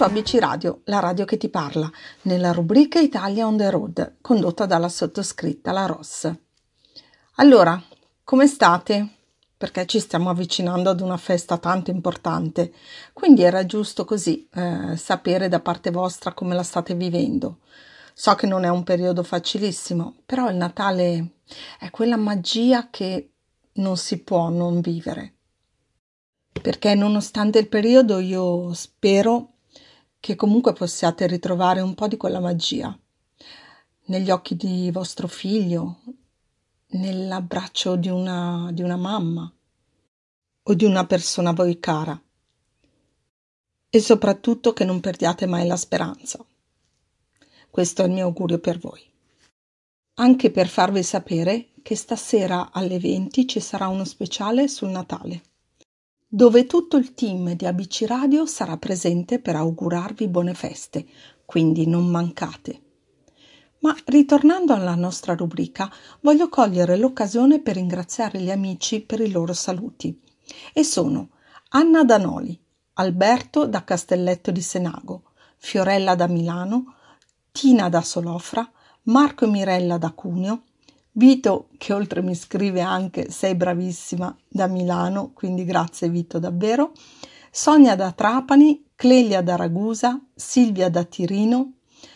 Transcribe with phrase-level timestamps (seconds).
[0.00, 1.90] su ABC Radio, la radio che ti parla,
[2.22, 6.32] nella rubrica Italia on the road, condotta dalla sottoscritta La Ross.
[7.34, 7.78] Allora,
[8.24, 9.08] come state?
[9.58, 12.72] Perché ci stiamo avvicinando ad una festa tanto importante,
[13.12, 17.58] quindi era giusto così eh, sapere da parte vostra come la state vivendo.
[18.14, 21.40] So che non è un periodo facilissimo, però il Natale
[21.78, 23.32] è quella magia che
[23.72, 25.34] non si può non vivere.
[26.62, 29.56] Perché nonostante il periodo io spero
[30.20, 32.96] che comunque possiate ritrovare un po' di quella magia
[34.04, 36.00] negli occhi di vostro figlio,
[36.88, 39.50] nell'abbraccio di una, di una mamma
[40.62, 42.20] o di una persona a voi cara.
[43.88, 46.44] E soprattutto che non perdiate mai la speranza.
[47.70, 49.02] Questo è il mio augurio per voi.
[50.14, 55.42] Anche per farvi sapere che stasera alle 20 ci sarà uno speciale sul Natale
[56.32, 61.04] dove tutto il team di ABC Radio sarà presente per augurarvi buone feste,
[61.44, 62.82] quindi non mancate.
[63.80, 69.52] Ma ritornando alla nostra rubrica, voglio cogliere l'occasione per ringraziare gli amici per i loro
[69.52, 70.20] saluti.
[70.72, 71.30] E sono
[71.70, 72.56] Anna Danoli,
[72.94, 76.94] Alberto da Castelletto di Senago, Fiorella da Milano,
[77.50, 78.70] Tina da Solofra,
[79.04, 80.62] Marco e Mirella da Cuneo,
[81.12, 86.92] Vito, che oltre mi scrive anche sei bravissima da Milano, quindi grazie Vito davvero.
[87.50, 91.72] Sonia da Trapani, Clelia da Ragusa, Silvia da Tirino,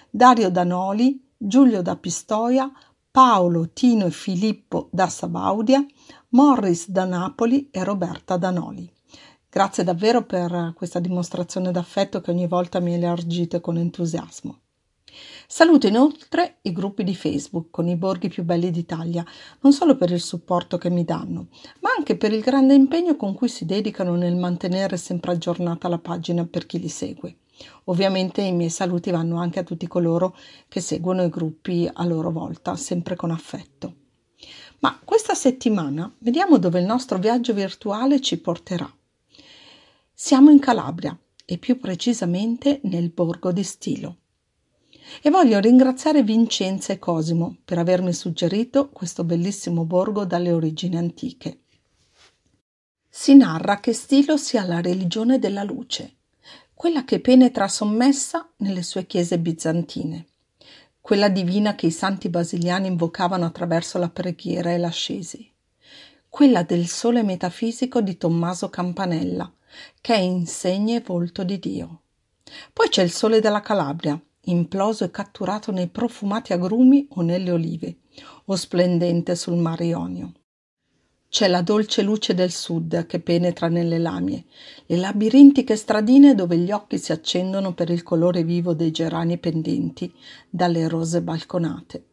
[0.08, 2.70] Dario da Noli, Giulio da Pistoia,
[3.10, 5.84] Paolo, Tino e Filippo da Sabaudia,
[6.30, 8.88] Morris da Napoli e Roberta da Noli.
[9.48, 14.58] Grazie davvero per questa dimostrazione d'affetto che ogni volta mi elargite con entusiasmo.
[15.56, 19.24] Saluto inoltre i gruppi di Facebook con i borghi più belli d'Italia,
[19.60, 21.46] non solo per il supporto che mi danno,
[21.78, 26.00] ma anche per il grande impegno con cui si dedicano nel mantenere sempre aggiornata la
[26.00, 27.36] pagina per chi li segue.
[27.84, 32.32] Ovviamente i miei saluti vanno anche a tutti coloro che seguono i gruppi a loro
[32.32, 33.94] volta, sempre con affetto.
[34.80, 38.92] Ma questa settimana vediamo dove il nostro viaggio virtuale ci porterà.
[40.12, 44.16] Siamo in Calabria e più precisamente nel borgo di Stilo.
[45.22, 51.60] E voglio ringraziare Vincenza e Cosimo per avermi suggerito questo bellissimo borgo dalle origini antiche.
[53.08, 56.16] Si narra che Stilo sia la religione della luce,
[56.74, 60.26] quella che penetra sommessa nelle sue chiese bizantine,
[61.00, 65.48] quella divina che i santi basiliani invocavano attraverso la preghiera e l'ascesi,
[66.28, 69.50] quella del sole metafisico di Tommaso Campanella,
[70.00, 72.00] che è insegna e volto di Dio.
[72.72, 77.96] Poi c'è il sole della Calabria, imploso e catturato nei profumati agrumi o nelle olive,
[78.46, 80.32] o splendente sul mare Ionio.
[81.28, 84.44] C'è la dolce luce del sud che penetra nelle lamie,
[84.86, 90.14] le labirintiche stradine dove gli occhi si accendono per il colore vivo dei gerani pendenti
[90.48, 92.04] dalle rose balconate.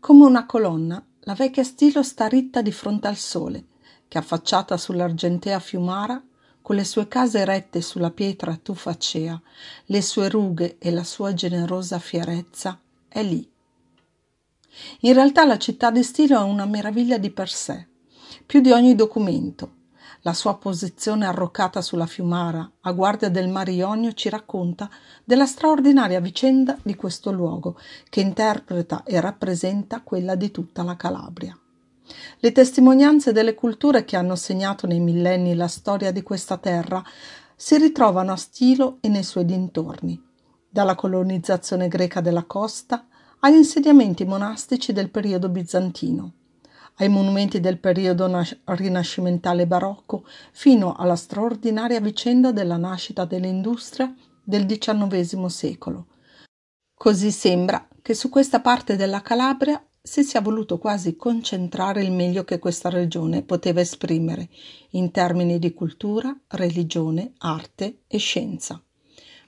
[0.00, 3.66] Come una colonna, la vecchia stilo sta ritta di fronte al sole,
[4.08, 6.20] che affacciata sull'argentea fiumara
[6.62, 9.40] con le sue case erette sulla pietra tufacea,
[9.86, 13.46] le sue rughe e la sua generosa fierezza, è lì.
[15.00, 17.88] In realtà la città di Stilo è una meraviglia di per sé,
[18.46, 19.80] più di ogni documento.
[20.24, 24.88] La sua posizione arroccata sulla fiumara, a guardia del Mar Ionio, ci racconta
[25.24, 27.76] della straordinaria vicenda di questo luogo,
[28.08, 31.58] che interpreta e rappresenta quella di tutta la Calabria.
[32.44, 37.00] Le testimonianze delle culture che hanno segnato nei millenni la storia di questa terra
[37.54, 40.20] si ritrovano a Stilo e nei suoi dintorni,
[40.68, 43.06] dalla colonizzazione greca della costa
[43.38, 46.32] agli insediamenti monastici del periodo bizantino,
[46.96, 54.12] ai monumenti del periodo nas- rinascimentale barocco, fino alla straordinaria vicenda della nascita dell'industria
[54.42, 56.06] del XIX secolo.
[56.92, 62.42] Così sembra che su questa parte della Calabria si sia voluto quasi concentrare il meglio
[62.42, 64.48] che questa regione poteva esprimere
[64.90, 68.82] in termini di cultura, religione, arte e scienza.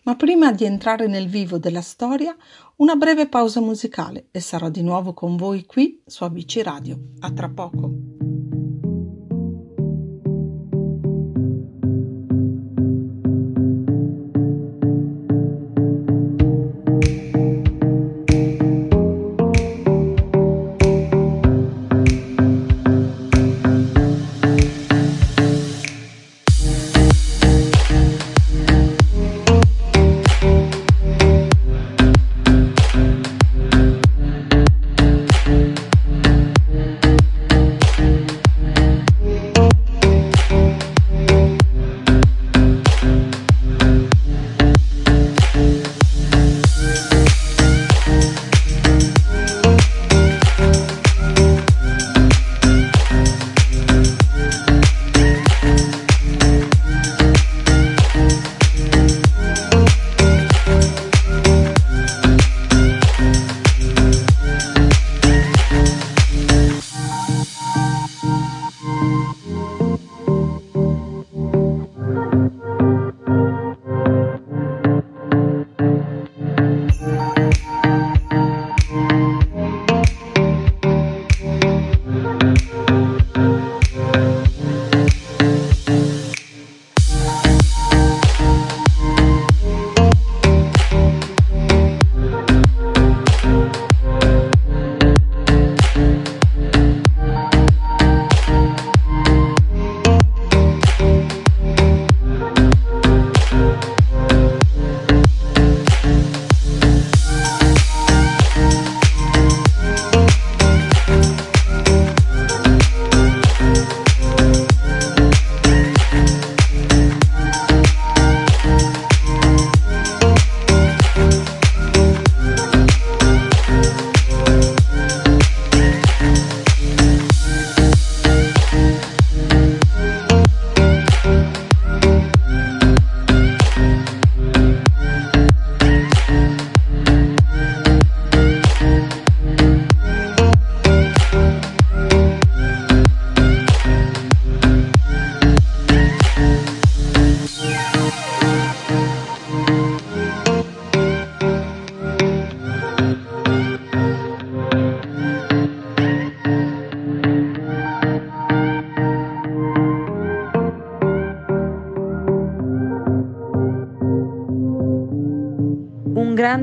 [0.05, 2.37] Ma prima di entrare nel vivo della storia,
[2.77, 6.99] una breve pausa musicale e sarò di nuovo con voi qui su ABC Radio.
[7.21, 8.24] A tra poco.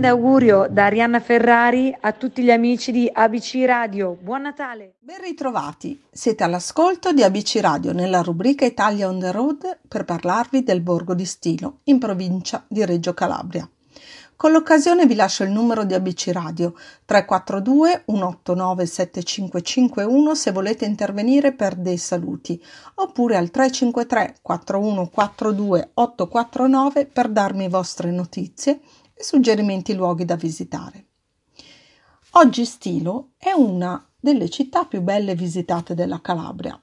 [0.02, 4.18] Grande augurio da Arianna Ferrari a tutti gli amici di ABC Radio.
[4.20, 4.96] Buon Natale!
[4.98, 10.64] Ben ritrovati, siete all'ascolto di ABC Radio nella rubrica Italia on the Road per parlarvi
[10.64, 13.70] del Borgo di Stilo, in provincia di Reggio Calabria.
[14.36, 16.74] Con l'occasione vi lascio il numero di ABC Radio
[17.06, 22.60] 342 189 7551 se volete intervenire per dei saluti
[22.96, 28.80] oppure al 353 4142 849 per darmi vostre notizie
[29.22, 31.06] e suggerimenti luoghi da visitare.
[32.32, 36.82] Oggi Stilo è una delle città più belle visitate della Calabria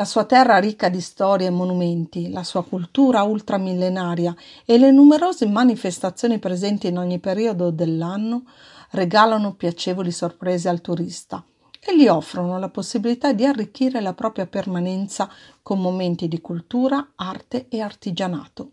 [0.00, 4.34] la sua terra ricca di storie e monumenti, la sua cultura ultramillenaria
[4.64, 8.44] e le numerose manifestazioni presenti in ogni periodo dell'anno
[8.92, 11.44] regalano piacevoli sorprese al turista
[11.78, 15.30] e gli offrono la possibilità di arricchire la propria permanenza
[15.62, 18.70] con momenti di cultura, arte e artigianato.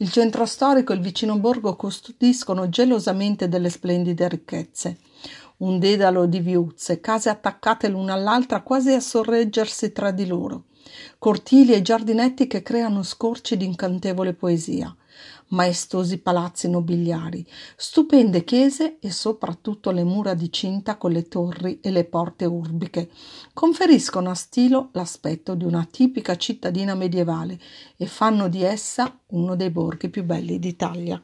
[0.00, 4.98] Il centro storico e il vicino borgo custodiscono gelosamente delle splendide ricchezze.
[5.56, 10.66] Un dedalo di viuzze, case attaccate l'una all'altra quasi a sorreggersi tra di loro,
[11.18, 14.94] cortili e giardinetti che creano scorci di incantevole poesia,
[15.48, 21.90] maestosi palazzi nobiliari, stupende chiese e soprattutto le mura di cinta con le torri e
[21.90, 23.10] le porte urbiche
[23.52, 27.58] conferiscono a Stilo l'aspetto di una tipica cittadina medievale
[27.96, 31.22] e fanno di essa uno dei borghi più belli d'Italia.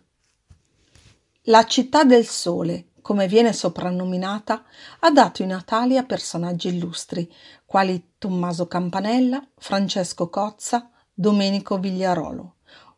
[1.49, 4.65] La città del sole come viene soprannominata,
[5.01, 7.31] ha dato i natali a personaggi illustri,
[7.67, 12.55] quali Tommaso Campanella, Francesco Cozza, Domenico Vigliarolo,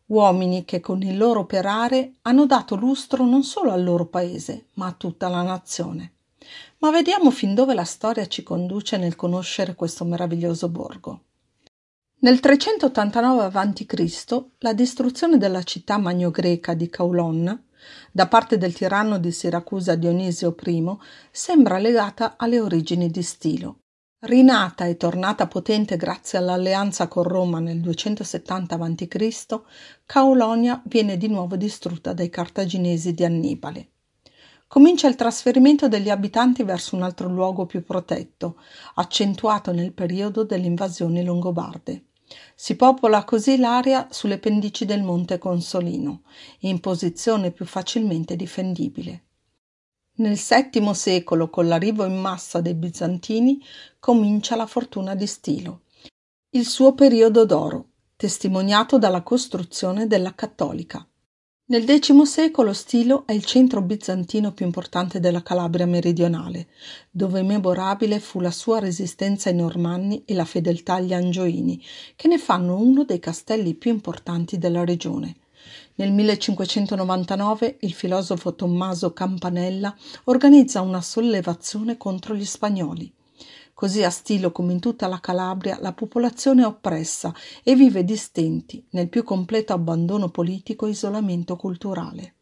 [0.06, 4.86] uomini che con il loro operare hanno dato lustro non solo al loro paese, ma
[4.86, 6.12] a tutta la nazione.
[6.78, 11.20] Ma vediamo fin dove la storia ci conduce nel conoscere questo meraviglioso borgo.
[12.18, 14.44] Nel 389 a.C.
[14.58, 17.64] la distruzione della città magno-greca di Caulon
[18.10, 20.96] da parte del tiranno di Siracusa Dionisio I
[21.30, 23.80] sembra legata alle origini di Stilo.
[24.20, 29.60] Rinata e tornata potente grazie all'alleanza con Roma nel 270 a.C.,
[30.06, 33.88] Caulonia viene di nuovo distrutta dai cartaginesi di Annibale.
[34.66, 38.56] Comincia il trasferimento degli abitanti verso un altro luogo più protetto,
[38.94, 42.06] accentuato nel periodo delle invasioni longobarde.
[42.54, 46.22] Si popola così l'area sulle pendici del monte Consolino,
[46.60, 49.25] in posizione più facilmente difendibile.
[50.18, 53.62] Nel VII secolo, con l'arrivo in massa dei bizantini,
[53.98, 55.82] comincia la fortuna di Stilo,
[56.50, 61.06] il suo periodo d'oro, testimoniato dalla costruzione della cattolica.
[61.66, 66.68] Nel X secolo Stilo è il centro bizantino più importante della Calabria meridionale,
[67.10, 71.78] dove memorabile fu la sua resistenza ai Normanni e la fedeltà agli Angioini,
[72.14, 75.36] che ne fanno uno dei castelli più importanti della regione.
[75.98, 83.10] Nel 1599 il filosofo Tommaso Campanella organizza una sollevazione contro gli spagnoli.
[83.72, 88.16] Così a Stilo come in tutta la Calabria la popolazione è oppressa e vive di
[88.16, 92.34] stenti, nel più completo abbandono politico e isolamento culturale.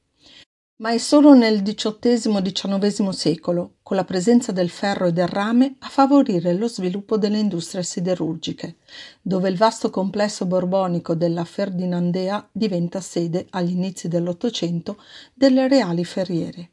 [0.76, 5.88] Ma è solo nel XVIII-XIX secolo, con la presenza del ferro e del rame, a
[5.88, 8.78] favorire lo sviluppo delle industrie siderurgiche,
[9.22, 15.00] dove il vasto complesso borbonico della Ferdinandea diventa sede, agli inizi dell'Ottocento,
[15.32, 16.70] delle reali ferriere.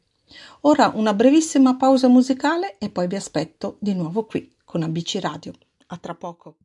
[0.62, 5.52] Ora una brevissima pausa musicale e poi vi aspetto di nuovo qui con ABC Radio.
[5.86, 6.56] A tra poco.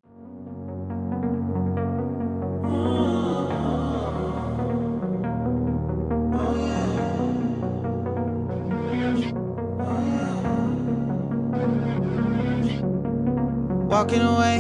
[13.98, 14.60] Walking away,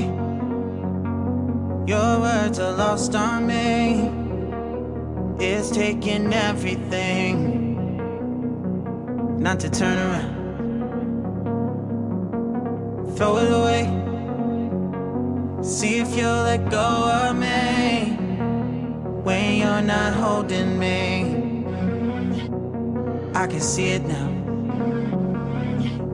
[1.86, 4.10] your words are lost on me.
[5.39, 7.36] It's taking everything.
[9.38, 10.34] not to turn around.
[13.15, 13.84] Throw it away.
[15.62, 16.88] See if you'll let go
[17.22, 18.17] of me
[19.22, 21.63] when you're not holding me.
[23.36, 24.29] I can see it now.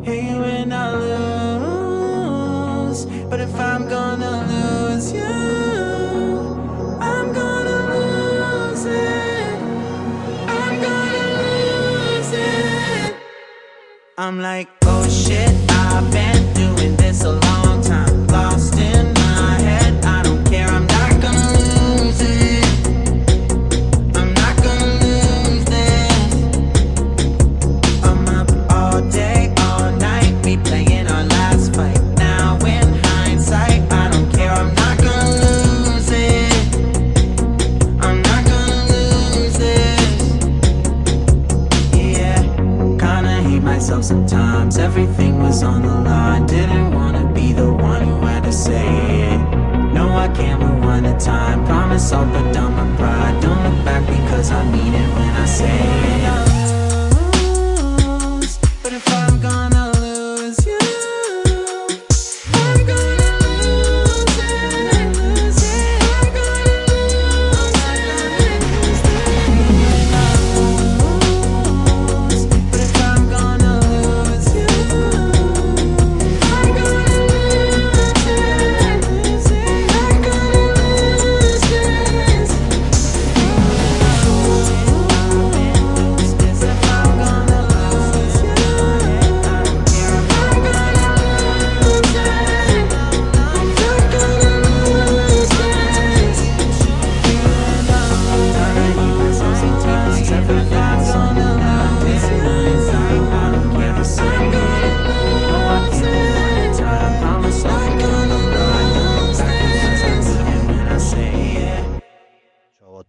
[0.03, 1.52] Hey, when I
[3.29, 5.23] but if I'm gonna lose you.
[7.01, 9.59] I'm gonna lose it
[10.47, 13.15] I'm gonna lose it
[14.17, 17.42] I'm like, oh shit, I've been doing this a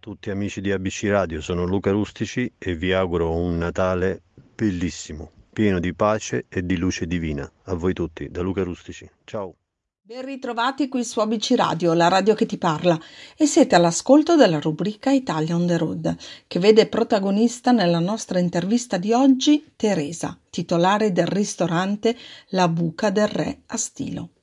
[0.05, 4.21] tutti amici di ABC Radio, sono Luca Rustici e vi auguro un Natale
[4.53, 7.51] bellissimo, pieno di pace e di luce divina.
[7.63, 9.09] A voi tutti, da Luca Rustici.
[9.23, 9.55] Ciao.
[9.99, 12.99] Ben ritrovati qui su ABC Radio, la radio che ti parla,
[13.35, 18.97] e siete all'ascolto della rubrica Italia on the Road, che vede protagonista nella nostra intervista
[18.97, 22.15] di oggi Teresa, titolare del ristorante
[22.49, 24.34] La Buca del Re a Stilo.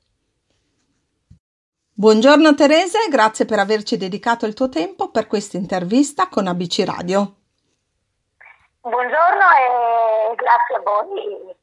[1.95, 6.83] Buongiorno Teresa e grazie per averci dedicato il tuo tempo per questa intervista con ABC
[6.83, 7.35] Radio.
[8.81, 11.53] Buongiorno e grazie a voi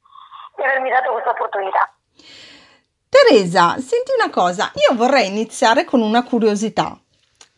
[0.55, 1.93] di avermi dato questa opportunità.
[3.09, 6.97] Teresa, senti una cosa, io vorrei iniziare con una curiosità.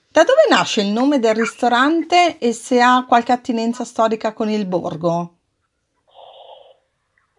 [0.08, 4.64] Da dove nasce il nome del ristorante e se ha qualche attinenza storica con il
[4.64, 5.40] borgo?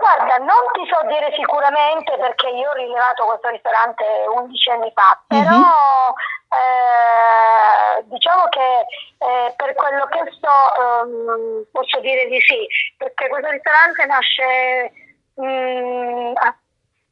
[0.04, 4.04] Guarda, non ti so dire sicuramente perché io ho rilevato questo ristorante
[4.36, 5.64] 11 anni fa, però
[6.52, 8.86] eh, diciamo che
[9.18, 12.68] eh, per quello che so ehm, posso dire di sì,
[12.98, 14.92] perché questo ristorante nasce,
[15.40, 16.56] mm, a-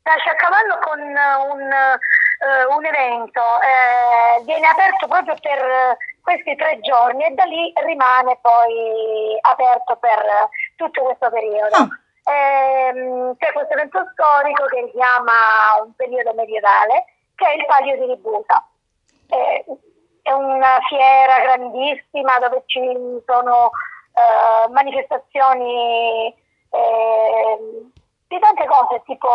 [0.03, 6.77] nasce a cavallo con un, eh, un evento, eh, viene aperto proprio per questi tre
[6.81, 11.75] giorni e da lì rimane poi aperto per tutto questo periodo.
[11.77, 11.88] Ah.
[12.31, 15.33] Ehm, c'è questo evento storico che richiama
[15.83, 18.65] un periodo medievale che è il Palio di Ributa.
[19.27, 19.65] Eh,
[20.21, 22.79] è una fiera grandissima dove ci
[23.25, 23.71] sono
[24.13, 26.27] eh, manifestazioni
[26.69, 27.91] eh,
[28.27, 29.29] di tante cose tipo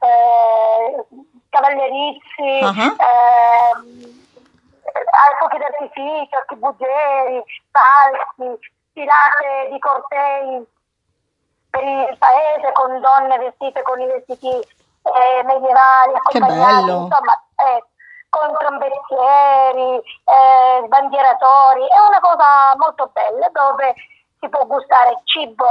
[0.00, 1.04] eh,
[1.48, 2.96] cavallerizi, ehm,
[4.84, 8.58] ai fuochi d'artificio, archibugieri, falsi,
[8.92, 10.66] tirate di cortei
[11.72, 17.84] per il paese con donne vestite con i vestiti eh, medievali, accompagnati, insomma, eh,
[18.28, 23.94] con trombettieri, eh, bandieratori, è una cosa molto bella dove
[24.38, 25.64] si può gustare cibo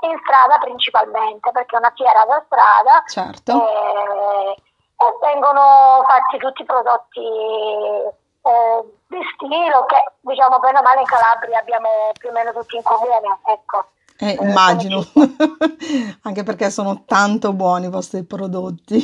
[0.00, 3.52] in strada principalmente, perché è una fiera da strada Certo.
[3.52, 11.00] eh, e vengono fatti tutti i prodotti eh, di stilo che diciamo bene o male
[11.00, 11.88] in Calabria abbiamo
[12.18, 13.84] più o meno tutti in comune, ecco.
[14.22, 15.04] Eh, immagino,
[16.22, 18.96] anche perché sono tanto buoni i vostri prodotti.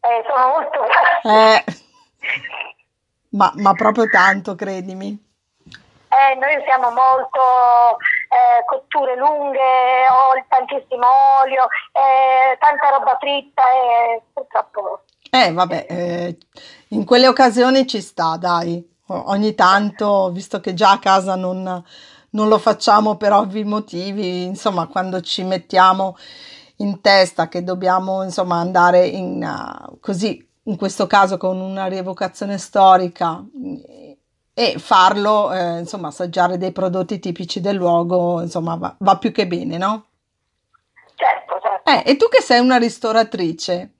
[0.00, 0.80] Eh, sono molto
[1.26, 1.64] Eh,
[3.30, 5.18] ma, ma proprio tanto, credimi.
[5.64, 7.40] Eh, noi usiamo molto
[8.28, 11.06] eh, cotture lunghe, ol- tantissimo
[11.40, 16.38] olio, eh, tanta roba fritta e purtroppo Eh, vabbè, eh,
[16.88, 18.92] in quelle occasioni ci sta, dai.
[19.06, 21.82] Ogni tanto, visto che già a casa non,
[22.34, 26.16] non lo facciamo per ovvi motivi, insomma, quando ci mettiamo
[26.76, 32.58] in testa che dobbiamo, insomma, andare in, uh, così, in questo caso con una rievocazione
[32.58, 33.42] storica
[33.86, 34.18] eh,
[34.52, 39.46] e farlo, eh, insomma, assaggiare dei prodotti tipici del luogo, insomma, va, va più che
[39.46, 40.06] bene, no?
[41.14, 41.90] certo, certo.
[41.90, 43.90] Eh, e tu che sei una ristoratrice,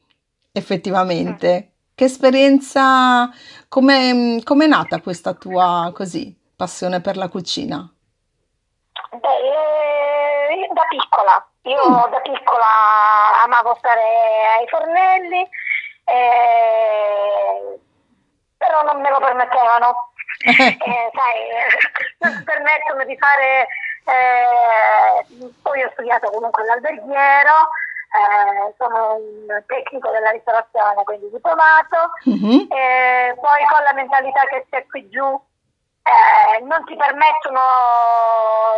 [0.50, 3.30] effettivamente, che esperienza,
[3.68, 7.93] come è nata questa tua, così, passione per la cucina?
[9.20, 12.10] Beh, eh, da piccola, io Mm.
[12.10, 12.66] da piccola
[13.44, 14.02] amavo stare
[14.58, 15.48] ai fornelli,
[16.04, 17.78] eh,
[18.58, 20.12] però non me lo permettevano.
[20.46, 21.40] Eh, sai,
[22.44, 23.66] permettono di fare,
[24.04, 25.26] eh,
[25.62, 27.68] poi ho studiato comunque all'alberghiero,
[28.14, 32.66] eh, sono un tecnico della ristorazione, quindi diplomato, Mhm.
[32.70, 35.40] eh, poi con la mentalità che c'è qui giù
[36.04, 37.60] eh, non ti permettono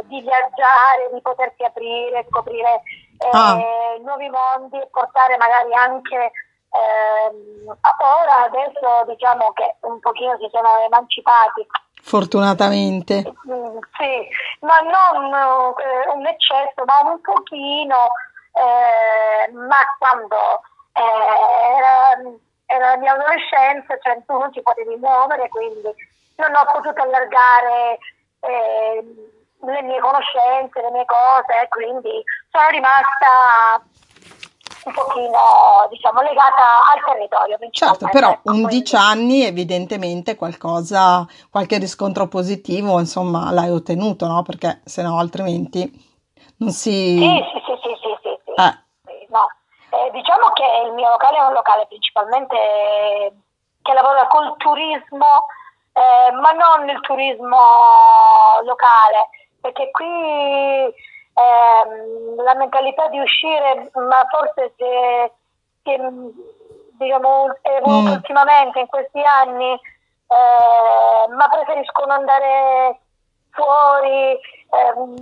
[0.04, 2.82] di viaggiare, di poterti aprire, scoprire
[3.18, 3.56] eh, Ah.
[4.00, 6.30] nuovi mondi e portare magari anche
[6.70, 11.66] ehm, ora adesso diciamo che un pochino si sono emancipati
[12.02, 13.24] Fortunatamente.
[13.48, 14.28] Mm, sì,
[14.60, 18.06] ma non eh, un eccesso, ma un pochino,
[18.52, 20.36] eh, ma quando
[20.92, 22.16] eh, era,
[22.66, 25.92] era la mia adolescenza, cioè tu non ti potevi muovere, quindi
[26.37, 27.99] non ho potuto allargare
[28.40, 29.05] eh,
[29.62, 33.83] le mie conoscenze, le mie cose, e quindi sono rimasta
[34.85, 35.38] un pochino,
[35.90, 36.62] diciamo, legata
[36.94, 37.59] al territorio.
[37.70, 44.42] Certo, però ecco, 11 quindi- anni evidentemente qualcosa, qualche riscontro positivo, insomma, l'hai ottenuto, no?
[44.42, 45.90] Perché se no altrimenti
[46.59, 47.18] non si...
[47.18, 48.51] Sì, sì, sì, sì, sì, sì, sì.
[48.62, 49.49] Eh, no.
[49.90, 52.57] Eh, diciamo che il mio locale è un locale principalmente
[53.83, 55.46] che lavora col turismo,
[55.96, 57.59] eh, ma non il turismo
[58.64, 59.28] locale,
[59.62, 60.04] perché qui
[61.32, 65.30] ehm, la mentalità di uscire, ma forse si è,
[66.98, 68.12] diciamo, evoluta Mm.
[68.12, 73.00] ultimamente in questi anni, eh, ma preferiscono andare
[73.50, 74.38] fuori,
[74.70, 75.14] eh, non,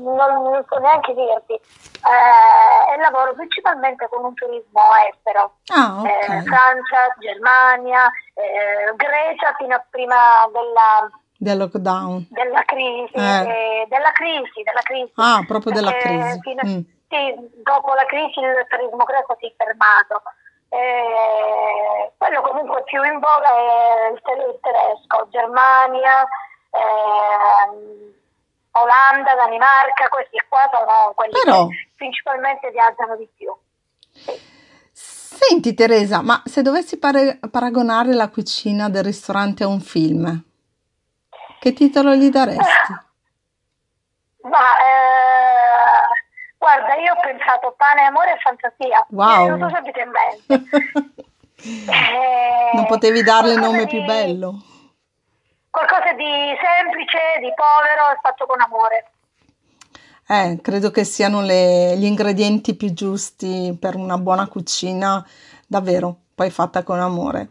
[0.43, 4.81] non so neanche dirti, eh, lavoro principalmente con un turismo
[5.11, 6.43] estero, Ah, Eh, ok.
[6.45, 12.27] Francia, Germania, eh, Grecia fino a prima della, Del lockdown.
[12.31, 13.41] della crisi, Eh.
[13.83, 15.13] eh, della crisi, della crisi.
[15.17, 16.41] Ah, proprio della crisi.
[16.41, 16.81] fino- Mm.
[17.09, 20.23] sì, dopo la crisi il turismo greco si è fermato.
[20.71, 24.21] Eh, quello comunque più in voga è il
[24.61, 26.27] tedesco, Germania,
[26.71, 28.13] ehm,
[28.77, 33.55] Olanda, Danimarca, questi qua sono quelli Però- che principalmente viaggiano di più.
[34.93, 40.43] Senti Teresa, ma se dovessi pare- paragonare la cucina del ristorante a un film,
[41.61, 42.63] che titolo gli daresti?
[44.45, 46.07] Ma eh,
[46.59, 49.07] guarda, io ho pensato pane, amore e fantasia.
[49.09, 49.27] Wow.
[49.27, 51.13] Mi è venuto subito in mente.
[51.67, 54.57] Eh, Non potevi darle il nome più di- bello?
[55.75, 59.11] Qualcosa di semplice, di povero e fatto con amore.
[60.29, 65.19] Eh, credo che siano le- gli ingredienti più giusti per una buona cucina,
[65.67, 67.49] davvero, poi fatta con amore.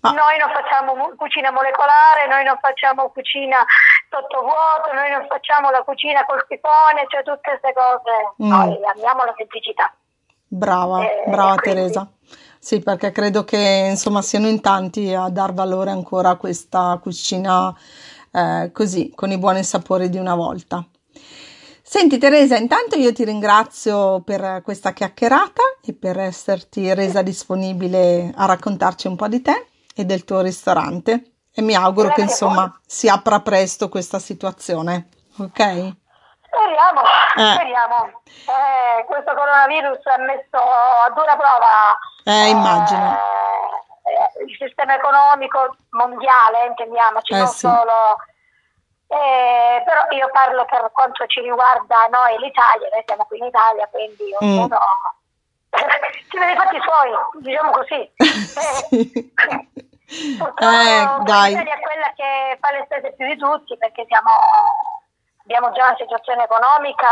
[0.00, 3.64] Ma Noi non facciamo cucina molecolare, noi non facciamo cucina
[4.10, 8.42] sottovuoto, noi non facciamo la cucina col sifone, cioè tutte queste cose.
[8.42, 8.48] Mm.
[8.50, 9.94] Noi amiamo la semplicità.
[10.54, 12.06] brava, Eh, brava quindi- Teresa.
[12.64, 17.76] Sì, perché credo che insomma siano in tanti a dar valore ancora a questa cucina
[18.30, 20.86] eh, così, con i buoni sapori di una volta.
[21.82, 28.44] Senti Teresa, intanto io ti ringrazio per questa chiacchierata e per esserti resa disponibile a
[28.44, 32.48] raccontarci un po' di te e del tuo ristorante e mi auguro che Grazie a
[32.48, 35.96] insomma si apra presto questa situazione, ok?
[36.52, 37.00] Speriamo,
[37.36, 37.54] Eh.
[37.54, 38.20] speriamo.
[38.44, 43.16] Eh, questo coronavirus ha messo a dura prova Eh, immagino.
[44.04, 47.66] eh, il sistema economico mondiale, intendiamoci, Eh, non sì.
[47.66, 48.16] solo.
[49.08, 53.86] Eh, però io parlo per quanto ci riguarda noi l'Italia, noi siamo qui in Italia,
[53.90, 54.58] quindi Mm.
[54.58, 54.78] ognuno
[56.30, 57.10] si vede i fatti suoi,
[57.40, 58.12] diciamo così.
[60.12, 60.36] Sì.
[60.36, 61.48] Purtroppo Eh, dai.
[61.52, 64.28] l'Italia è quella che fa le spese più di tutti perché siamo,
[65.44, 67.08] abbiamo già una situazione economica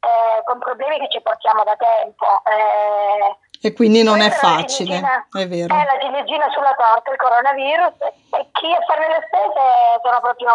[0.00, 2.26] eh, con problemi che ci portiamo da tempo.
[2.44, 5.00] eh, E quindi non è facile,
[5.32, 5.74] è vero.
[5.74, 7.94] È la ciliegina sulla torta, il coronavirus,
[8.30, 10.52] e, chi a fare le spese sono proprio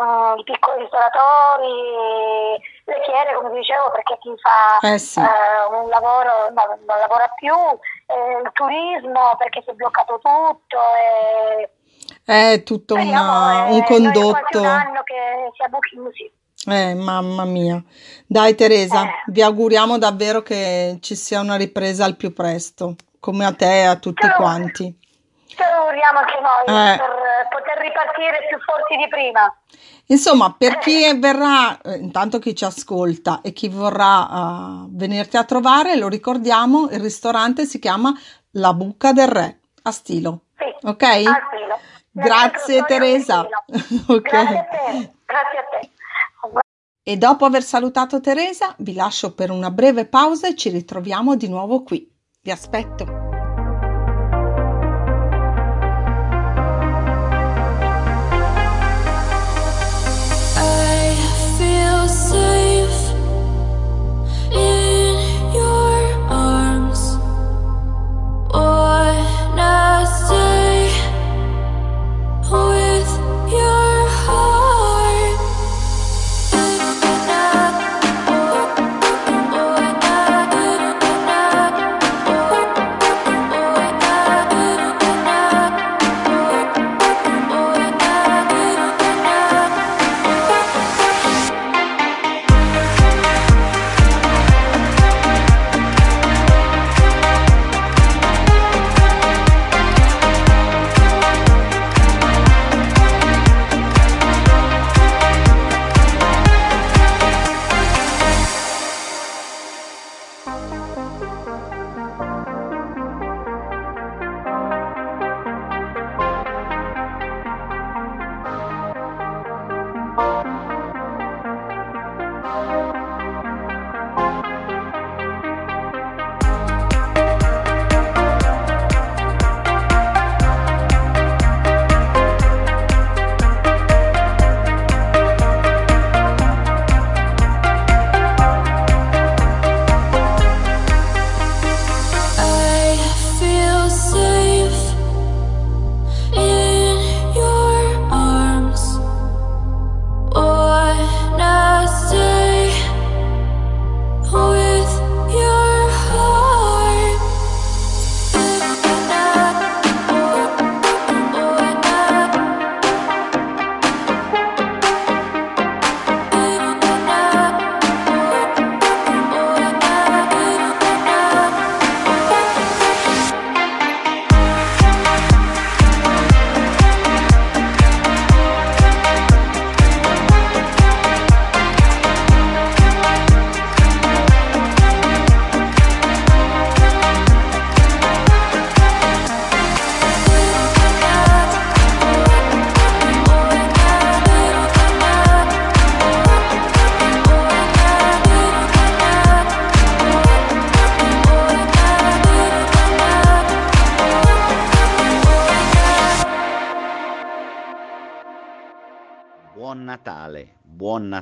[0.00, 5.20] mm, i piccoli ristoratori, le chiere, come dicevo, perché chi fa Eh sì.
[5.20, 10.78] eh, un lavoro no, non lavora più, eh, il turismo perché si è bloccato tutto.
[10.96, 11.70] E,
[12.28, 14.58] È tutto speriamo, una- eh, un noi è condotto.
[14.60, 15.14] un anno che
[15.56, 16.28] siamo chiusi.
[16.68, 17.80] Eh, mamma mia.
[18.26, 19.10] Dai Teresa, Eh.
[19.28, 23.84] vi auguriamo davvero che ci sia una ripresa al più presto, come a te e
[23.84, 24.34] a tutti Ciao.
[24.34, 24.98] quanti.
[25.46, 26.96] Ce lo auguriamo anche noi Eh.
[26.96, 27.10] per
[27.50, 29.56] poter ripartire più forti di prima.
[30.06, 35.44] Insomma, per chi verrà, eh, intanto chi ci ascolta e chi vorrà eh, venirti a
[35.44, 38.12] trovare, lo ricordiamo, il ristorante si chiama
[38.52, 40.40] La Bucca del Re, a Stilo.
[40.58, 41.02] Sì, Ok?
[41.02, 41.78] al filo.
[42.16, 43.46] Grazie Teresa.
[43.66, 44.04] di Stilo.
[44.16, 44.30] Ok.
[44.30, 45.90] Grazie a te, grazie a te.
[47.08, 51.48] E dopo aver salutato Teresa, vi lascio per una breve pausa e ci ritroviamo di
[51.48, 52.10] nuovo qui.
[52.40, 53.25] Vi aspetto.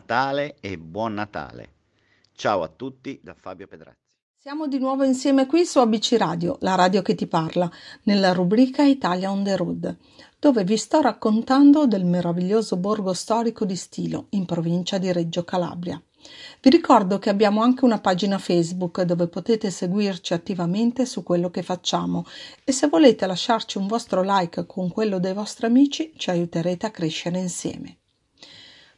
[0.07, 1.69] Natale e buon Natale.
[2.35, 3.97] Ciao a tutti da Fabio Pedrazzi.
[4.37, 7.71] Siamo di nuovo insieme qui su ABC Radio, la radio che ti parla,
[8.03, 9.97] nella rubrica Italia on the road,
[10.39, 15.99] dove vi sto raccontando del meraviglioso borgo storico di Stilo, in provincia di Reggio Calabria.
[16.61, 21.63] Vi ricordo che abbiamo anche una pagina Facebook dove potete seguirci attivamente su quello che
[21.63, 22.27] facciamo
[22.63, 26.91] e se volete lasciarci un vostro like con quello dei vostri amici ci aiuterete a
[26.91, 28.01] crescere insieme.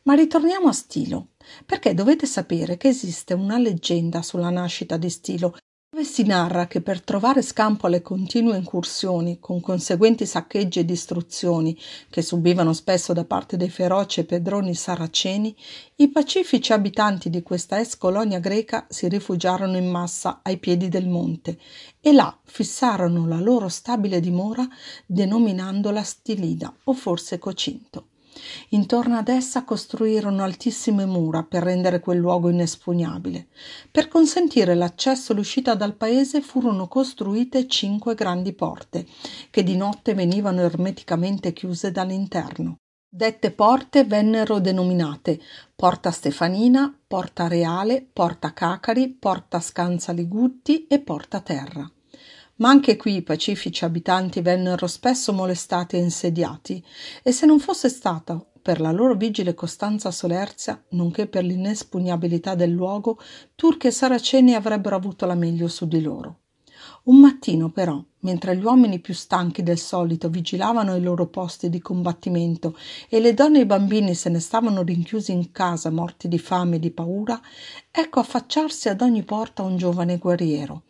[0.06, 1.30] Ma ritorniamo a Stilo,
[1.64, 5.56] perché dovete sapere che esiste una leggenda sulla nascita di Stilo,
[5.90, 11.76] dove si narra che per trovare scampo alle continue incursioni, con conseguenti saccheggi e distruzioni
[12.08, 15.56] che subivano spesso da parte dei feroci pedroni saraceni,
[15.96, 21.08] i pacifici abitanti di questa ex colonia greca si rifugiarono in massa ai piedi del
[21.08, 21.58] monte
[22.00, 24.68] e là fissarono la loro stabile dimora
[25.04, 28.10] denominandola Stilida o forse Cocinto.
[28.70, 33.48] Intorno ad essa costruirono altissime mura per rendere quel luogo inespugnabile.
[33.90, 39.06] Per consentire l'accesso e l'uscita dal paese furono costruite cinque grandi porte,
[39.50, 42.76] che di notte venivano ermeticamente chiuse dall'interno.
[43.08, 45.40] Dette porte vennero denominate
[45.74, 51.90] Porta Stefanina, Porta Reale, Porta Cacari, Porta Scanza Ligutti e Porta Terra.
[52.56, 56.82] Ma anche qui i pacifici abitanti vennero spesso molestati e insediati,
[57.22, 62.70] e se non fosse stato per la loro vigile costanza solerzia, nonché per l'inespugnabilità del
[62.70, 63.18] luogo,
[63.54, 66.38] turchi e saraceni avrebbero avuto la meglio su di loro.
[67.04, 71.80] Un mattino, però, mentre gli uomini più stanchi del solito vigilavano i loro posti di
[71.80, 72.76] combattimento
[73.08, 76.76] e le donne e i bambini se ne stavano rinchiusi in casa morti di fame
[76.76, 77.40] e di paura,
[77.90, 80.82] ecco affacciarsi ad ogni porta un giovane guerriero,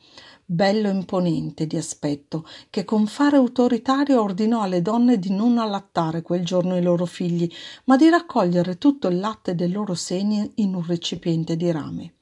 [0.49, 6.23] bello e imponente di aspetto, che con fare autoritario ordinò alle donne di non allattare
[6.23, 7.51] quel giorno i loro figli,
[7.85, 12.15] ma di raccogliere tutto il latte dei loro seni in un recipiente di rame.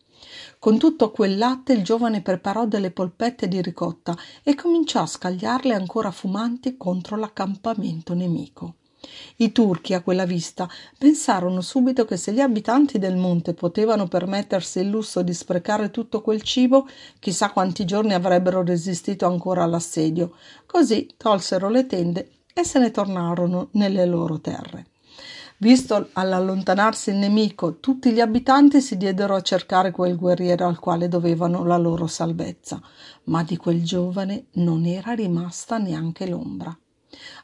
[0.59, 5.75] Con tutto quel latte il giovane preparò delle polpette di ricotta e cominciò a scagliarle
[5.75, 8.77] ancora fumanti contro l'accampamento nemico.
[9.37, 14.81] I turchi a quella vista pensarono subito che se gli abitanti del monte potevano permettersi
[14.81, 16.87] il lusso di sprecare tutto quel cibo,
[17.19, 20.33] chissà quanti giorni avrebbero resistito ancora all'assedio.
[20.67, 24.87] Così tolsero le tende e se ne tornarono nelle loro terre.
[25.59, 31.09] Visto all'allontanarsi il nemico, tutti gli abitanti si diedero a cercare quel guerriero al quale
[31.09, 32.83] dovevano la loro salvezza,
[33.25, 36.77] ma di quel giovane non era rimasta neanche l'ombra.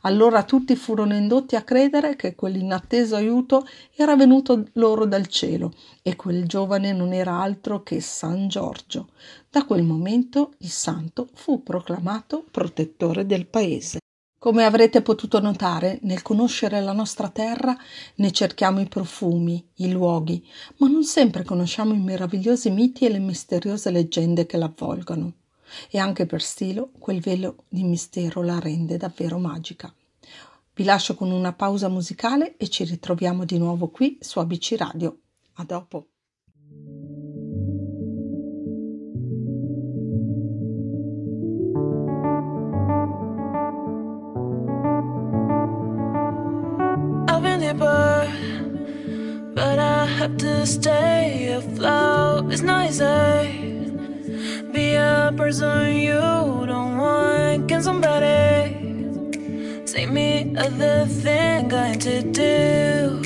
[0.02, 6.16] Allora tutti furono indotti a credere che quell'inatteso aiuto era venuto loro dal cielo e
[6.16, 9.08] quel giovane non era altro che San Giorgio.
[9.50, 13.98] Da quel momento il santo fu proclamato protettore del paese.
[14.38, 17.76] Come avrete potuto notare, nel conoscere la nostra terra
[18.14, 20.42] ne cerchiamo i profumi, i luoghi,
[20.78, 25.39] ma non sempre conosciamo i meravigliosi miti e le misteriose leggende che l'avvolgono
[25.90, 29.92] e anche per stilo quel velo di mistero la rende davvero magica.
[30.74, 35.18] Vi lascio con una pausa musicale e ci ritroviamo di nuovo qui su ABC Radio.
[35.54, 36.06] A dopo.
[49.60, 52.50] But I have to stay afloat.
[52.50, 53.79] It's not easy.
[54.72, 56.20] Be a person you
[56.66, 57.68] don't want.
[57.68, 58.76] Can somebody
[59.84, 61.68] take me other thing?
[61.68, 63.20] Going to do,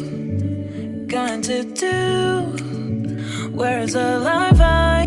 [1.07, 3.51] going to do.
[3.53, 5.04] Where is the life I?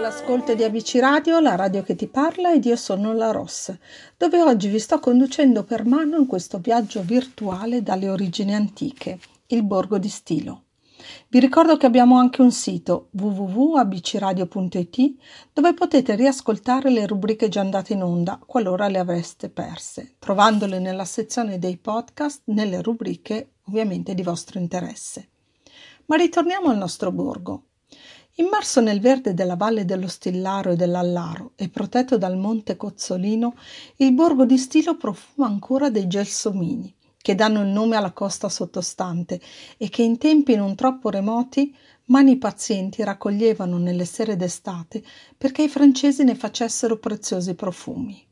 [0.00, 3.72] All'ascolto di ABC Radio, la radio che ti parla ed io sono la Ross,
[4.16, 9.62] dove oggi vi sto conducendo per mano in questo viaggio virtuale dalle origini antiche, il
[9.62, 10.64] Borgo di Stilo.
[11.28, 15.14] Vi ricordo che abbiamo anche un sito www.abcradio.it
[15.52, 21.04] dove potete riascoltare le rubriche già andate in onda qualora le avreste perse, trovandole nella
[21.04, 25.28] sezione dei podcast nelle rubriche ovviamente di vostro interesse.
[26.06, 27.66] Ma ritorniamo al nostro borgo.
[28.40, 33.54] Immerso nel verde della valle dello Stillaro e dell'Allaro e protetto dal monte Cozzolino,
[33.96, 39.38] il borgo di Stilo profuma ancora dei gelsomini, che danno il nome alla costa sottostante
[39.76, 41.76] e che in tempi non troppo remoti
[42.06, 45.02] mani pazienti raccoglievano nelle sere d'estate
[45.36, 48.26] perché i francesi ne facessero preziosi profumi.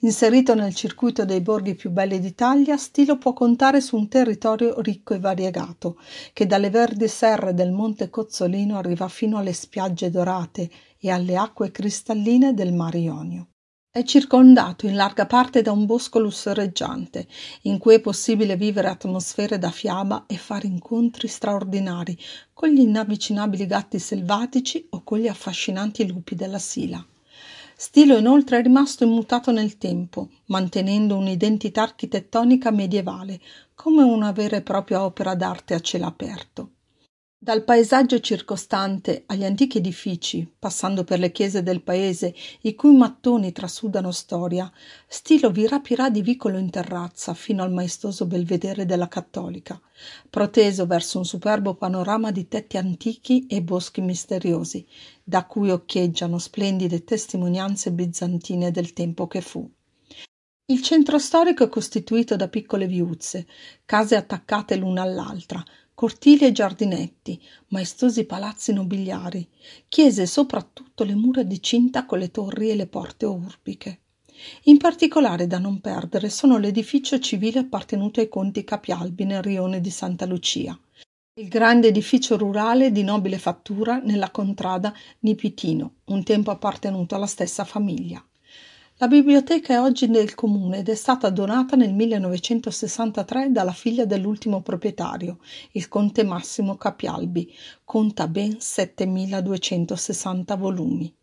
[0.00, 5.14] Inserito nel circuito dei borghi più belli d'Italia, Stilo può contare su un territorio ricco
[5.14, 5.98] e variegato,
[6.34, 11.70] che dalle verdi serre del Monte Cozzolino arriva fino alle spiagge dorate e alle acque
[11.70, 13.48] cristalline del Mar Ionio.
[13.90, 17.26] È circondato in larga parte da un bosco lussureggiante,
[17.62, 22.18] in cui è possibile vivere atmosfere da fiaba e fare incontri straordinari
[22.52, 27.02] con gli inavvicinabili gatti selvatici o con gli affascinanti lupi della Sila.
[27.78, 33.38] Stilo inoltre è rimasto immutato nel tempo, mantenendo un'identità architettonica medievale,
[33.74, 36.70] come una vera e propria opera d'arte a cielo aperto.
[37.38, 43.52] Dal paesaggio circostante agli antichi edifici, passando per le chiese del paese, i cui mattoni
[43.52, 44.72] trasudano storia,
[45.06, 49.78] Stilo vi rapirà di vicolo in terrazza fino al maestoso belvedere della Cattolica,
[50.30, 54.86] proteso verso un superbo panorama di tetti antichi e boschi misteriosi,
[55.22, 59.70] da cui occhieggiano splendide testimonianze bizantine del tempo che fu.
[60.68, 63.46] Il centro storico è costituito da piccole viuzze,
[63.84, 65.62] case attaccate l'una all'altra,
[65.96, 69.48] cortili e giardinetti, maestosi palazzi nobiliari,
[69.88, 74.00] chiese e soprattutto le mura di cinta con le torri e le porte urbiche.
[74.64, 79.88] In particolare da non perdere sono l'edificio civile appartenuto ai conti Capialbi nel rione di
[79.88, 80.78] Santa Lucia,
[81.38, 87.64] il grande edificio rurale di nobile fattura nella contrada Nipitino, un tempo appartenuto alla stessa
[87.64, 88.22] famiglia.
[88.98, 94.62] La biblioteca è oggi del comune ed è stata donata nel 1963 dalla figlia dell'ultimo
[94.62, 95.40] proprietario,
[95.72, 97.54] il conte Massimo Capialbi.
[97.84, 101.14] Conta ben 7260 volumi.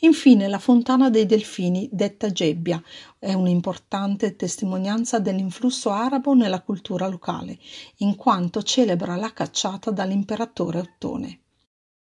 [0.00, 2.82] Infine la Fontana dei Delfini, detta Gebbia,
[3.18, 7.58] è un'importante testimonianza dell'influsso arabo nella cultura locale,
[7.98, 11.40] in quanto celebra la cacciata dall'imperatore Ottone.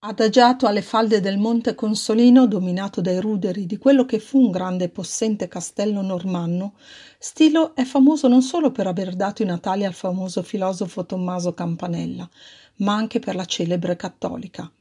[0.02, 4.86] Adagiato alle falde del monte Consolino, dominato dai ruderi di quello che fu un grande
[4.86, 6.76] e possente castello normanno,
[7.18, 12.30] Stilo è famoso non solo per aver dato i natali al famoso filosofo Tommaso Campanella,
[12.76, 14.72] ma anche per la celebre cattolica.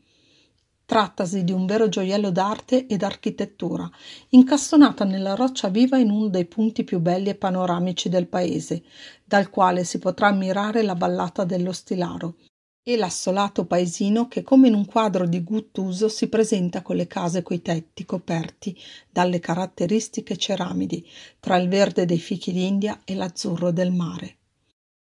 [0.85, 3.91] Trattasi di un vero gioiello d'arte ed architettura,
[4.29, 8.85] incastonata nella roccia viva in uno dei punti più belli e panoramici del paese,
[9.25, 12.37] dal quale si potrà ammirare la vallata dello Stilaro,
[12.89, 17.43] e l'assolato paesino che come in un quadro di Guttuso si presenta con le case
[17.43, 18.75] coi tetti coperti
[19.11, 21.07] dalle caratteristiche ceramidi
[21.39, 24.37] tra il verde dei fichi d'India e l'azzurro del mare.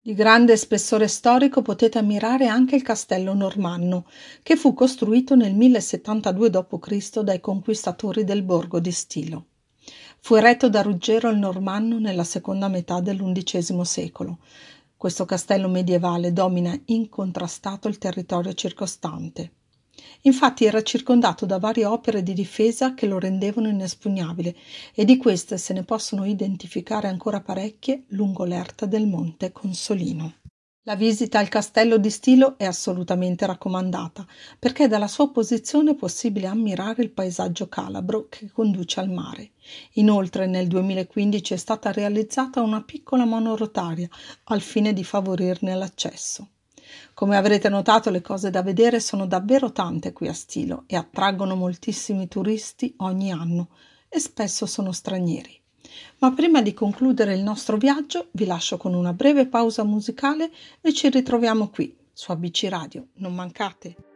[0.01, 4.07] Di grande spessore storico potete ammirare anche il castello normanno,
[4.43, 7.21] che fu costruito nel 1072 d.C.
[7.21, 9.45] dai conquistatori del borgo di Stilo.
[10.21, 14.39] Fu eretto da Ruggero il Normanno nella seconda metà dell'undicesimo secolo.
[15.05, 19.53] Questo castello medievale domina incontrastato il territorio circostante.
[20.23, 24.57] Infatti era circondato da varie opere di difesa che lo rendevano inespugnabile
[24.95, 30.37] e di queste se ne possono identificare ancora parecchie lungo l'erta del monte Consolino.
[30.87, 34.27] La visita al castello di Stilo è assolutamente raccomandata
[34.59, 39.53] perché dalla sua posizione è possibile ammirare il paesaggio calabro che conduce al mare.
[39.93, 44.11] Inoltre nel 2015 è stata realizzata una piccola monorotaria
[44.45, 46.49] al fine di favorirne l'accesso.
[47.15, 51.55] Come avrete notato le cose da vedere sono davvero tante qui a Stilo e attraggono
[51.55, 53.71] moltissimi turisti ogni anno
[54.07, 55.64] e spesso sono stranieri.
[56.19, 60.93] Ma prima di concludere il nostro viaggio vi lascio con una breve pausa musicale e
[60.93, 63.09] ci ritroviamo qui su ABC Radio.
[63.15, 64.14] Non mancate!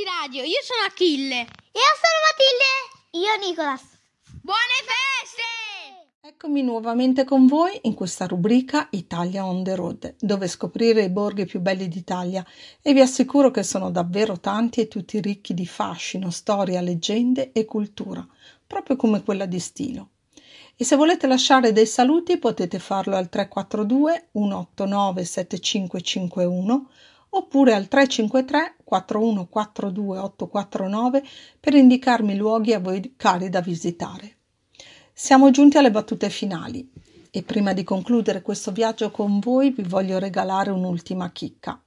[0.00, 1.36] ABC Radio, io sono Achille.
[1.36, 3.18] Io sono Matilde.
[3.18, 3.82] Io Nicolas.
[4.40, 6.26] Buone feste!
[6.26, 11.44] Eccomi nuovamente con voi in questa rubrica Italia on the road, dove scoprire i borghi
[11.44, 12.44] più belli d'Italia
[12.80, 17.64] e vi assicuro che sono davvero tanti e tutti ricchi di fascino, storia, leggende e
[17.66, 18.26] cultura,
[18.66, 20.10] proprio come quella di Stilo.
[20.76, 26.88] E se volete lasciare dei saluti potete farlo al 342 189 7551
[27.30, 31.24] oppure al 353 4142 849
[31.58, 34.36] per indicarmi luoghi a voi cari da visitare.
[35.12, 36.90] Siamo giunti alle battute finali
[37.30, 41.80] e prima di concludere questo viaggio con voi vi voglio regalare un'ultima chicca.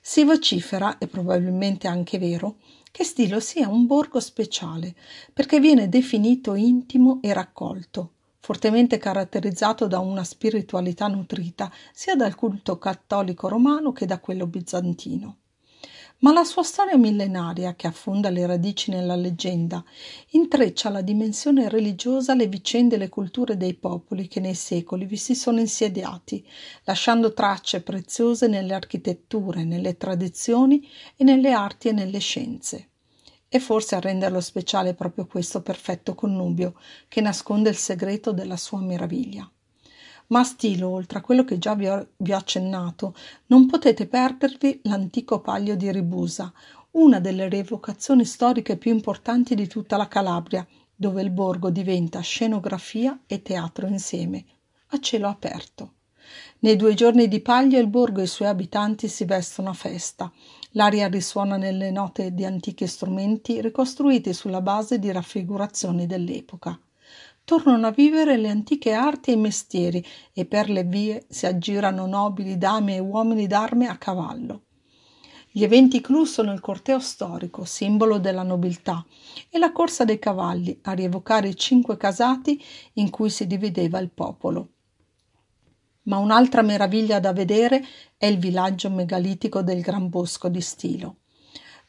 [0.00, 2.56] Si vocifera, e probabilmente anche vero,
[2.90, 4.94] che Stilo sia un borgo speciale
[5.32, 8.12] perché viene definito intimo e raccolto,
[8.44, 15.38] fortemente caratterizzato da una spiritualità nutrita sia dal culto cattolico romano che da quello bizantino.
[16.18, 19.82] Ma la sua storia millenaria, che affonda le radici nella leggenda,
[20.32, 25.16] intreccia la dimensione religiosa alle vicende e le culture dei popoli che nei secoli vi
[25.16, 26.46] si sono insediati,
[26.84, 30.86] lasciando tracce preziose nelle architetture, nelle tradizioni
[31.16, 32.90] e nelle arti e nelle scienze.
[33.54, 36.74] E forse a renderlo speciale è proprio questo perfetto connubio
[37.06, 39.48] che nasconde il segreto della sua meraviglia
[40.26, 43.14] ma a stilo, oltre a quello che già vi ho, vi ho accennato,
[43.46, 46.52] non potete perdervi l'antico Paglio di Ribusa,
[46.92, 53.20] una delle rievocazioni storiche più importanti di tutta la Calabria, dove il borgo diventa scenografia
[53.26, 54.44] e teatro insieme,
[54.88, 55.92] a cielo aperto.
[56.60, 60.32] Nei due giorni di Paglio il borgo e i suoi abitanti si vestono a festa.
[60.76, 66.76] L'aria risuona nelle note di antichi strumenti ricostruiti sulla base di raffigurazioni dell'epoca
[67.44, 72.58] tornano a vivere le antiche arti e mestieri e per le vie si aggirano nobili
[72.58, 74.62] dame e uomini d'arme a cavallo.
[75.50, 79.04] Gli eventi clou sono il corteo storico, simbolo della nobiltà,
[79.48, 82.60] e la corsa dei cavalli a rievocare i cinque casati
[82.94, 84.70] in cui si divideva il popolo.
[86.04, 87.84] Ma un'altra meraviglia da vedere
[88.16, 91.16] è il villaggio megalitico del Gran Bosco di Stilo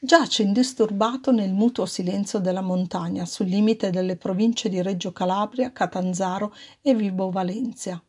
[0.05, 6.53] giace indisturbato nel mutuo silenzio della montagna sul limite delle province di Reggio Calabria, Catanzaro
[6.81, 8.01] e Vibo Valencia.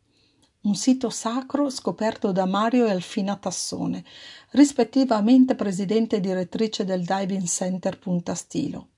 [0.62, 4.04] Un sito sacro scoperto da Mario e Alfina Tassone,
[4.50, 8.88] rispettivamente presidente e direttrice del Diving Center Punta Stilo.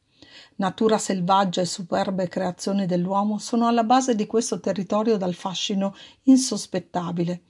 [0.59, 5.95] Natura selvaggia e superbe creazioni dell'uomo sono alla base di questo territorio dal fascino
[6.25, 7.43] insospettabile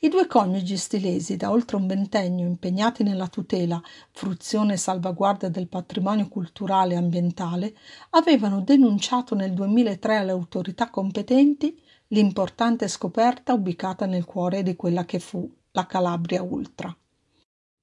[0.00, 3.80] i due coniugi stilesi, da oltre un ventennio impegnati nella tutela,
[4.10, 7.74] fruizione e salvaguardia del patrimonio culturale e ambientale,
[8.10, 15.18] avevano denunciato nel 2003 alle autorità competenti l'importante scoperta ubicata nel cuore di quella che
[15.18, 16.94] fu la Calabria Ultra.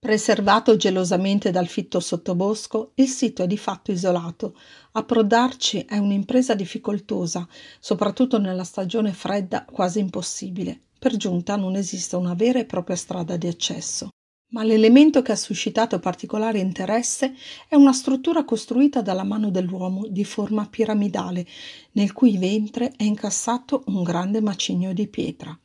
[0.04, 4.54] Preservato gelosamente dal fitto sottobosco, il sito è di fatto isolato.
[4.92, 7.48] Approdarci è un'impresa difficoltosa,
[7.80, 10.78] soprattutto nella stagione fredda quasi impossibile.
[11.00, 14.10] Per giunta non esiste una vera e propria strada di accesso.
[14.50, 17.34] Ma l'elemento che ha suscitato particolare interesse
[17.70, 21.48] è una struttura costruita dalla mano dell'uomo di forma piramidale,
[21.94, 25.58] nel cui ventre è incassato un grande macigno di pietra.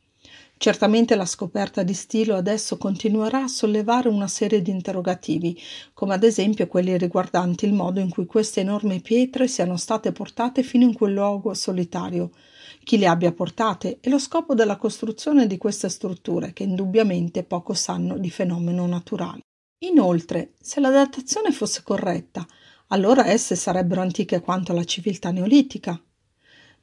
[0.61, 5.57] Certamente la scoperta di stilo adesso continuerà a sollevare una serie di interrogativi,
[5.93, 10.61] come ad esempio quelli riguardanti il modo in cui queste enormi pietre siano state portate
[10.61, 12.31] fino in quel luogo solitario,
[12.83, 17.73] chi le abbia portate e lo scopo della costruzione di queste strutture che indubbiamente poco
[17.73, 19.39] sanno di fenomeno naturale.
[19.85, 22.45] Inoltre, se la datazione fosse corretta,
[22.87, 25.97] allora esse sarebbero antiche quanto la civiltà neolitica.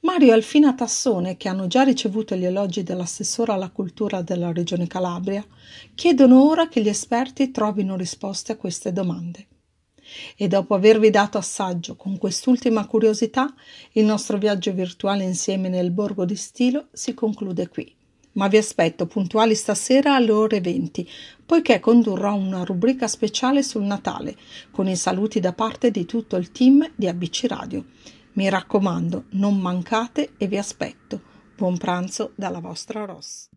[0.01, 4.87] Mario e Alfina Tassone, che hanno già ricevuto gli elogi dell'assessore alla cultura della regione
[4.87, 5.45] Calabria,
[5.95, 9.47] chiedono ora che gli esperti trovino risposte a queste domande.
[10.37, 13.53] E dopo avervi dato assaggio con quest'ultima curiosità,
[13.93, 17.93] il nostro viaggio virtuale insieme nel borgo di Stilo si conclude qui.
[18.33, 21.09] Ma vi aspetto puntuali stasera alle ore 20,
[21.45, 24.37] poiché condurrò una rubrica speciale sul Natale,
[24.71, 27.85] con i saluti da parte di tutto il team di ABC Radio.
[28.37, 31.23] Mi raccomando, non mancate e vi aspetto.
[31.57, 33.49] Buon pranzo dalla vostra Ross.